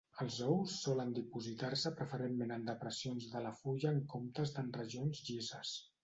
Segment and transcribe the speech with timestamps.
[0.23, 5.75] Els ous solen dipositar-se preferentment en depressions de la fulla en comptes d'en regions llises.